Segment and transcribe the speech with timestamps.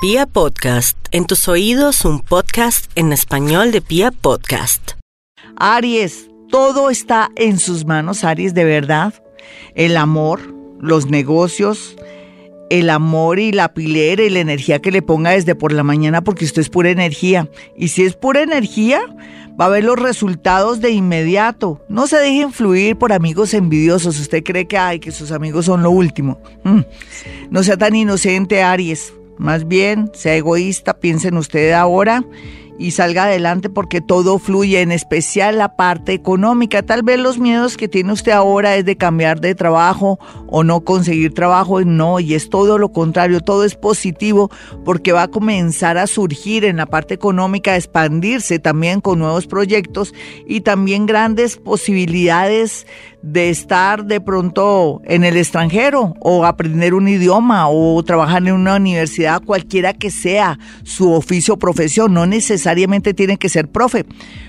[0.00, 4.92] Pia Podcast, en tus oídos un podcast en español de Pia Podcast.
[5.56, 9.12] Aries, todo está en sus manos, Aries, de verdad.
[9.74, 11.96] El amor, los negocios,
[12.70, 16.22] el amor y la pilera y la energía que le ponga desde por la mañana
[16.22, 17.50] porque usted es pura energía.
[17.76, 19.00] Y si es pura energía,
[19.60, 21.84] va a ver los resultados de inmediato.
[21.88, 24.20] No se deje influir por amigos envidiosos.
[24.20, 26.40] Usted cree que, ay, que sus amigos son lo último.
[26.62, 26.82] Mm.
[27.50, 29.12] No sea tan inocente, Aries.
[29.38, 32.24] Más bien, sea egoísta, piensen usted ahora
[32.78, 36.82] y salga adelante porque todo fluye, en especial la parte económica.
[36.82, 40.80] Tal vez los miedos que tiene usted ahora es de cambiar de trabajo o no
[40.82, 44.50] conseguir trabajo, no, y es todo lo contrario, todo es positivo
[44.84, 49.46] porque va a comenzar a surgir en la parte económica, a expandirse también con nuevos
[49.46, 50.14] proyectos
[50.46, 52.86] y también grandes posibilidades
[53.22, 58.76] de estar de pronto en el extranjero o aprender un idioma o trabajar en una
[58.76, 64.06] universidad, cualquiera que sea su oficio o profesión, no necesariamente tiene que ser profe.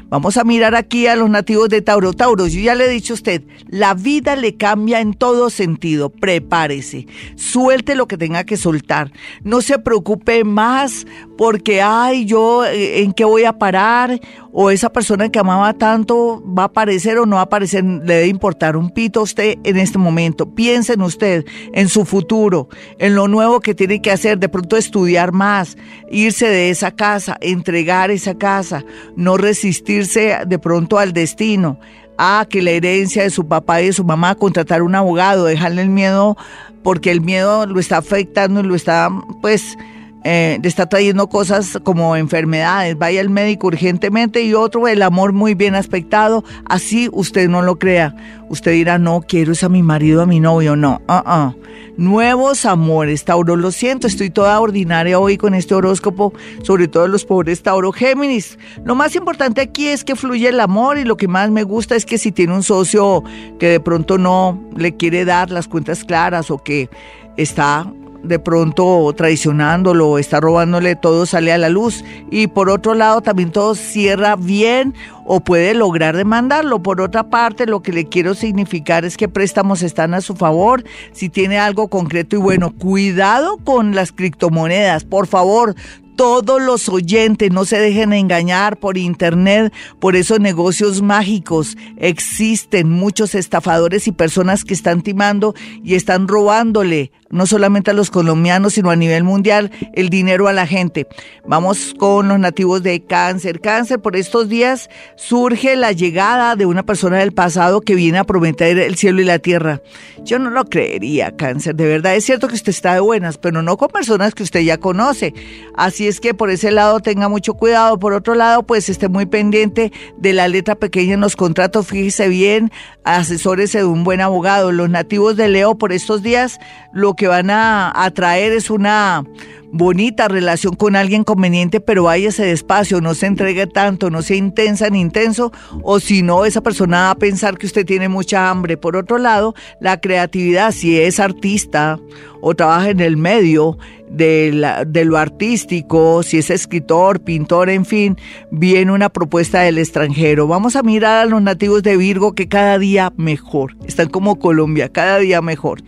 [0.09, 2.13] Vamos a mirar aquí a los nativos de Tauro.
[2.13, 6.09] Tauro, yo ya le he dicho a usted, la vida le cambia en todo sentido.
[6.09, 9.11] Prepárese, suelte lo que tenga que soltar.
[9.43, 11.05] No se preocupe más
[11.37, 14.19] porque, ay, yo, eh, ¿en qué voy a parar?
[14.51, 17.83] O esa persona que amaba tanto va a aparecer o no va a aparecer.
[17.83, 18.27] Le debe
[18.75, 20.53] un pito a usted en este momento.
[20.53, 24.37] Piense en usted, en su futuro, en lo nuevo que tiene que hacer.
[24.37, 25.77] De pronto estudiar más,
[26.11, 28.83] irse de esa casa, entregar esa casa,
[29.15, 31.79] no resistir de pronto al destino,
[32.17, 35.81] a que la herencia de su papá y de su mamá, contratar un abogado, dejarle
[35.81, 36.37] el miedo,
[36.83, 39.09] porque el miedo lo está afectando y lo está,
[39.41, 39.77] pues,
[40.23, 45.33] eh, le está trayendo cosas como enfermedades, vaya al médico urgentemente y otro, el amor
[45.33, 48.15] muy bien aspectado, así usted no lo crea.
[48.49, 51.53] Usted dirá, no, quiero es a mi marido, a mi novio, no, uh
[51.99, 56.33] Nuevos amores, Tauro, lo siento, estoy toda ordinaria hoy con este horóscopo,
[56.63, 58.57] sobre todo los pobres Tauro Géminis.
[58.85, 61.97] Lo más importante aquí es que fluye el amor y lo que más me gusta
[61.97, 63.21] es que si tiene un socio
[63.59, 66.89] que de pronto no le quiere dar las cuentas claras o que
[67.35, 67.91] está
[68.23, 72.03] de pronto traicionándolo, está robándole, todo sale a la luz.
[72.31, 74.93] Y por otro lado, también todo cierra bien
[75.25, 76.81] o puede lograr demandarlo.
[76.81, 80.83] Por otra parte, lo que le quiero significar es que préstamos están a su favor.
[81.11, 85.03] Si tiene algo concreto y bueno, cuidado con las criptomonedas.
[85.03, 85.75] Por favor,
[86.19, 91.77] todos los oyentes no se dejen engañar por internet, por esos negocios mágicos.
[91.95, 98.11] Existen muchos estafadores y personas que están timando y están robándole, no solamente a los
[98.11, 101.07] colombianos, sino a nivel mundial, el dinero a la gente.
[101.45, 103.61] Vamos con los nativos de cáncer.
[103.61, 108.23] Cáncer, por estos días surge la llegada de una persona del pasado que viene a
[108.23, 109.81] prometer el cielo y la tierra.
[110.23, 111.75] Yo no lo creería, cáncer.
[111.75, 114.61] De verdad, es cierto que usted está de buenas, pero no con personas que usted
[114.61, 115.33] ya conoce.
[115.75, 117.99] Así es que por ese lado tenga mucho cuidado.
[117.99, 121.87] Por otro lado, pues esté muy pendiente de la letra pequeña en los contratos.
[121.87, 122.71] Fíjese bien,
[123.03, 124.71] asesórese de un buen abogado.
[124.71, 126.59] Los nativos de Leo por estos días
[126.93, 129.25] lo que van a atraer es una
[129.73, 134.89] bonita relación con alguien conveniente, pero váyase despacio, no se entregue tanto, no sea intensa
[134.89, 135.51] ni intenso,
[135.83, 138.77] o si no, esa persona va a pensar que usted tiene mucha hambre.
[138.77, 141.99] Por otro lado, la creatividad, si es artista
[142.39, 143.77] o trabaja en el medio
[144.09, 148.17] de, de lo artístico, si es escritor, pintor, en fin,
[148.51, 150.47] viene una propuesta del extranjero.
[150.47, 154.89] Vamos a mirar a los nativos de Virgo que cada día mejor, están como Colombia,
[154.89, 155.81] cada día mejor.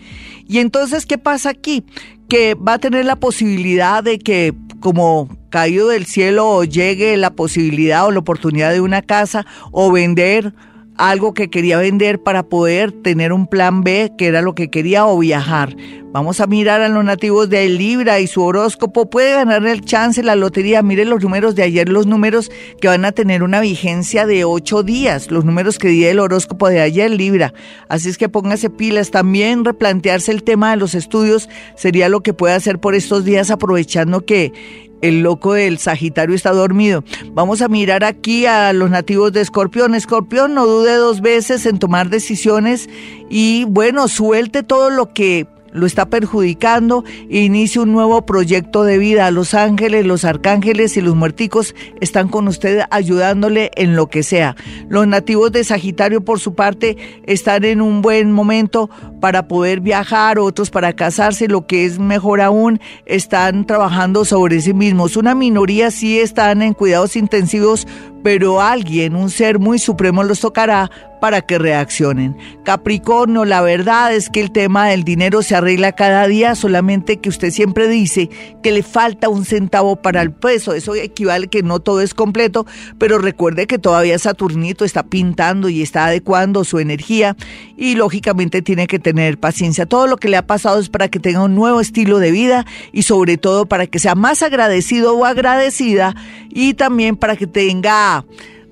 [0.48, 1.86] Y entonces, ¿qué pasa aquí?
[2.28, 8.06] Que va a tener la posibilidad de que como caído del cielo llegue la posibilidad
[8.06, 10.54] o la oportunidad de una casa o vender
[11.02, 15.08] algo que quería vender para poder tener un plan B, que era lo que quería,
[15.08, 15.76] o viajar.
[16.14, 19.10] Vamos a mirar a los nativos de Libra y su horóscopo.
[19.10, 20.84] Puede ganar el chance la lotería.
[20.84, 24.84] Mire los números de ayer, los números que van a tener una vigencia de ocho
[24.84, 25.32] días.
[25.32, 27.54] Los números que di el horóscopo de ayer, Libra.
[27.88, 29.10] Así es que póngase pilas.
[29.10, 33.50] También replantearse el tema de los estudios sería lo que puede hacer por estos días,
[33.50, 34.52] aprovechando que
[35.02, 37.04] el loco del Sagitario está dormido.
[37.34, 39.96] Vamos a mirar aquí a los nativos de Escorpión.
[39.96, 42.90] Escorpión, no dude dos veces en tomar decisiones
[43.30, 48.98] y bueno, suelte todo lo que lo está perjudicando e inicia un nuevo proyecto de
[48.98, 49.32] vida.
[49.32, 54.56] Los ángeles, los arcángeles y los muerticos están con usted ayudándole en lo que sea.
[54.90, 58.90] Los nativos de Sagitario, por su parte, están en un buen momento
[59.20, 64.74] para poder viajar, otros para casarse, lo que es mejor aún, están trabajando sobre sí
[64.74, 65.16] mismos.
[65.16, 67.88] Una minoría sí están en cuidados intensivos
[68.24, 70.90] pero alguien, un ser muy supremo los tocará
[71.22, 72.36] para que reaccionen.
[72.64, 77.30] Capricornio, la verdad es que el tema del dinero se arregla cada día, solamente que
[77.30, 78.30] usted siempre dice
[78.64, 80.74] que le falta un centavo para el peso.
[80.74, 82.66] Eso equivale que no todo es completo,
[82.98, 87.38] pero recuerde que todavía Saturnito está pintando y está adecuando su energía
[87.78, 89.86] y lógicamente tiene que tener paciencia.
[89.86, 92.66] Todo lo que le ha pasado es para que tenga un nuevo estilo de vida
[92.92, 96.16] y sobre todo para que sea más agradecido o agradecida
[96.50, 98.11] y también para que tenga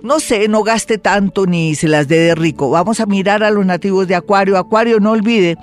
[0.02, 2.70] no sé, no gaste tanto ni se las dé de rico.
[2.70, 4.58] Vamos a mirar a los nativos de Acuario.
[4.58, 5.58] Acuario, no olvide